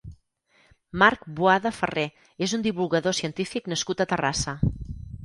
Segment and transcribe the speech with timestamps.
[1.01, 2.05] Marc Boada Ferrer
[2.45, 4.57] és un divulgador científic nascut a Terrassa.